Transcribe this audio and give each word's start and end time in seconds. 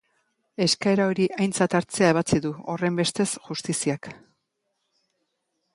Eskaera 0.63 1.03
hori 1.09 1.27
aintzat 1.43 1.75
hartzea 1.79 2.09
ebatzi 2.15 2.41
du, 2.47 2.53
horrenbestez, 2.75 3.29
justiziak. 3.51 4.13